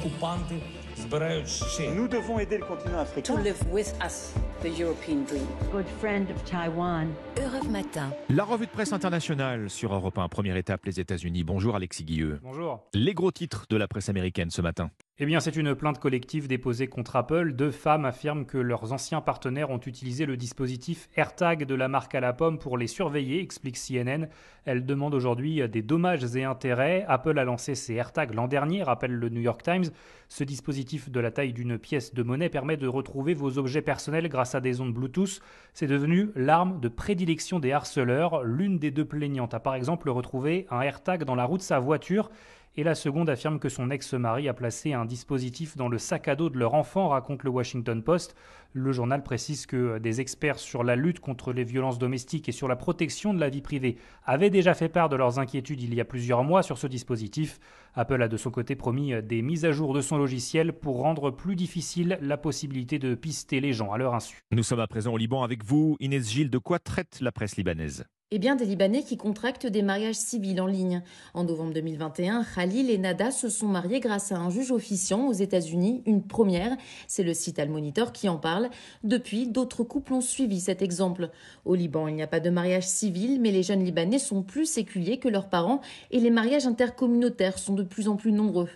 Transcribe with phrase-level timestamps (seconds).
[0.00, 0.54] окупанти
[0.96, 1.82] збирають ще.
[1.90, 3.42] Nous devons aider le continent to africain.
[3.44, 4.16] live with us
[4.62, 5.46] the European dream.
[5.72, 7.06] good friend of Taiwan.
[7.44, 8.08] Europe Matin.
[8.30, 11.44] La revue de presse internationale sur Europe 1, première étape, les États-Unis.
[11.44, 12.38] Bonjour Alexis Guilleux.
[12.42, 12.72] Bonjour.
[12.94, 14.90] Les gros titres de la presse américaine ce matin.
[15.23, 17.53] Eh bien, c'est une plainte collective déposée contre Apple.
[17.53, 22.15] Deux femmes affirment que leurs anciens partenaires ont utilisé le dispositif AirTag de la marque
[22.15, 24.29] à la pomme pour les surveiller, explique CNN.
[24.65, 27.05] Elles demandent aujourd'hui des dommages et intérêts.
[27.07, 29.91] Apple a lancé ses AirTags l'an dernier, rappelle le New York Times.
[30.27, 34.27] Ce dispositif de la taille d'une pièce de monnaie permet de retrouver vos objets personnels
[34.27, 35.39] grâce à des ondes Bluetooth.
[35.75, 38.43] C'est devenu l'arme de prédilection des harceleurs.
[38.43, 41.77] L'une des deux plaignantes a par exemple retrouvé un AirTag dans la roue de sa
[41.77, 42.31] voiture
[42.75, 46.35] et la seconde affirme que son ex-mari a placé un dispositif dans le sac à
[46.35, 48.35] dos de leur enfant, raconte le Washington Post.
[48.73, 52.69] Le journal précise que des experts sur la lutte contre les violences domestiques et sur
[52.69, 55.99] la protection de la vie privée avaient déjà fait part de leurs inquiétudes il y
[55.99, 57.59] a plusieurs mois sur ce dispositif.
[57.93, 61.31] Apple a de son côté promis des mises à jour de son logiciel pour rendre
[61.31, 64.39] plus difficile la possibilité de pister les gens à leur insu.
[64.51, 65.97] Nous sommes à présent au Liban avec vous.
[65.99, 68.05] Inès Gilles, de quoi traite la presse libanaise?
[68.33, 71.01] Eh bien, des Libanais qui contractent des mariages civils en ligne.
[71.33, 75.33] En novembre 2021, Khalil et Nada se sont mariés grâce à un juge officiant aux
[75.33, 76.77] États-Unis, une première.
[77.07, 78.69] C'est le site Al Monitor qui en parle.
[79.03, 81.29] Depuis, d'autres couples ont suivi cet exemple.
[81.65, 84.65] Au Liban, il n'y a pas de mariage civil, mais les jeunes Libanais sont plus
[84.65, 88.69] séculiers que leurs parents et les mariages intercommunautaires sont de plus en plus nombreux.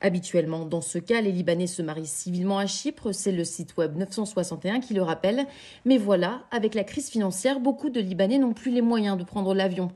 [0.00, 3.94] Habituellement, dans ce cas, les Libanais se marient civilement à Chypre, c'est le site web
[3.98, 5.44] 961 qui le rappelle.
[5.84, 9.54] Mais voilà, avec la crise financière, beaucoup de Libanais n'ont plus les moyens de prendre
[9.54, 9.90] l'avion.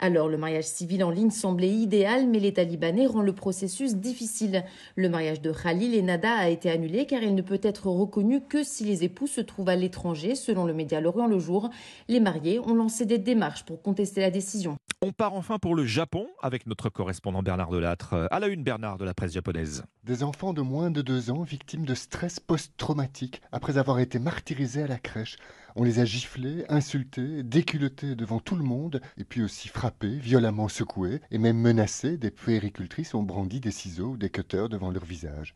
[0.00, 4.64] Alors le mariage civil en ligne semblait idéal, mais l'État libanais rend le processus difficile.
[4.94, 8.40] Le mariage de Khalil et Nada a été annulé car il ne peut être reconnu
[8.40, 11.70] que si les époux se trouvent à l'étranger, selon le média L'Orient le jour.
[12.06, 14.76] Les mariés ont lancé des démarches pour contester la décision.
[15.00, 18.28] On part enfin pour le Japon avec notre correspondant Bernard Delattre.
[18.30, 19.84] À la une, Bernard, de la presse japonaise.
[20.04, 24.82] Des enfants de moins de deux ans victimes de stress post-traumatique après avoir été martyrisés
[24.82, 25.36] à la crèche.
[25.76, 30.68] On les a giflés, insultés, déculottés devant tout le monde, et puis aussi frappés, violemment
[30.68, 32.16] secoués, et même menacés.
[32.16, 35.54] Des puéricultrices ont brandi des ciseaux ou des cutters devant leur visage.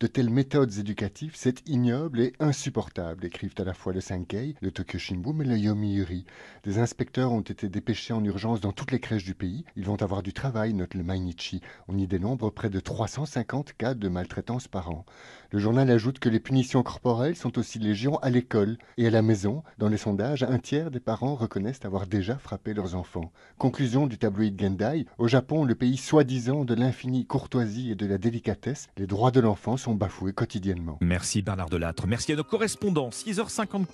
[0.00, 4.72] De telles méthodes éducatives, c'est ignoble et insupportable, écrivent à la fois le Sankei, le
[4.72, 6.26] Tokyo Shimbun et le Yomiuri.
[6.64, 9.64] Des inspecteurs ont été dépêchés en urgence dans toutes les crèches du pays.
[9.76, 11.60] Ils vont avoir du travail, note le Mainichi.
[11.86, 15.04] On y dénombre près de 350 cas de maltraitance par an.
[15.50, 19.22] Le journal ajoute que les punitions corporelles sont aussi légion à l'école et à la
[19.22, 19.62] maison.
[19.78, 23.30] Dans les sondages, un tiers des parents reconnaissent avoir déjà frappé leurs enfants.
[23.74, 28.18] Conclusion du tabloïd Gendai, au Japon, le pays soi-disant de l'infinie courtoisie et de la
[28.18, 30.96] délicatesse, les droits de l'enfant sont bafoués quotidiennement.
[31.00, 32.06] Merci Bernard Delattre.
[32.06, 33.08] Merci à nos correspondants.
[33.08, 33.86] 6h54.